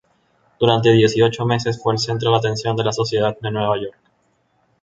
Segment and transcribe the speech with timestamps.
[0.59, 3.97] Durante dieciocho meses fue el centro de atención de la sociedad de Nueva York.